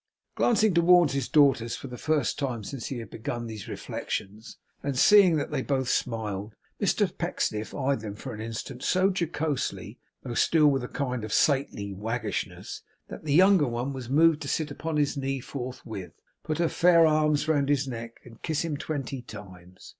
[0.33, 4.97] Glancing towards his daughters for the first time since he had begun these reflections, and
[4.97, 10.33] seeing that they both smiled, Mr Pecksniff eyed them for an instant so jocosely (though
[10.33, 14.71] still with a kind of saintly waggishness) that the younger one was moved to sit
[14.71, 16.13] upon his knee forthwith,
[16.43, 19.89] put her fair arms round his neck, and kiss him twenty times.